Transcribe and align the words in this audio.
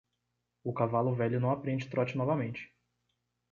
O 0.63 0.73
cavalo 0.73 1.13
velho 1.13 1.39
não 1.39 1.51
aprende 1.51 1.87
trote 1.87 2.17
novamente. 2.17 2.73